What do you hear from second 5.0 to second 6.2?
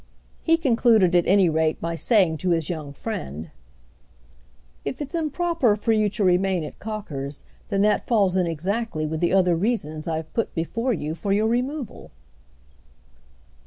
improper for you